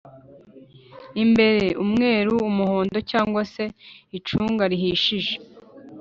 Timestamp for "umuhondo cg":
2.49-3.33